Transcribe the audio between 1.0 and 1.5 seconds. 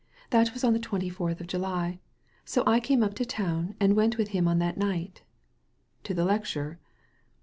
fourth of